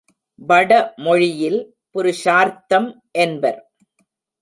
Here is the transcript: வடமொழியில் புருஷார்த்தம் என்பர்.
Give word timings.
வடமொழியில் 0.41 1.59
புருஷார்த்தம் 1.91 2.89
என்பர். 3.19 3.61